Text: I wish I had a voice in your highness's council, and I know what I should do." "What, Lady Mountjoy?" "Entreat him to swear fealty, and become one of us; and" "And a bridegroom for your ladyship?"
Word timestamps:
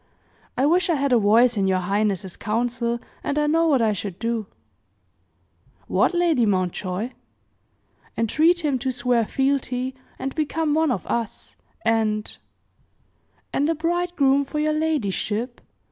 I 0.57 0.65
wish 0.65 0.89
I 0.89 0.95
had 0.95 1.13
a 1.13 1.19
voice 1.19 1.57
in 1.57 1.67
your 1.67 1.77
highness's 1.77 2.35
council, 2.35 2.99
and 3.23 3.37
I 3.37 3.45
know 3.45 3.67
what 3.67 3.83
I 3.83 3.93
should 3.93 4.17
do." 4.17 4.47
"What, 5.85 6.15
Lady 6.15 6.43
Mountjoy?" 6.43 7.11
"Entreat 8.17 8.65
him 8.65 8.79
to 8.79 8.91
swear 8.91 9.27
fealty, 9.27 9.93
and 10.17 10.33
become 10.33 10.73
one 10.73 10.89
of 10.89 11.05
us; 11.05 11.55
and" 11.85 12.35
"And 13.53 13.69
a 13.69 13.75
bridegroom 13.75 14.43
for 14.43 14.57
your 14.57 14.73
ladyship?" 14.73 15.61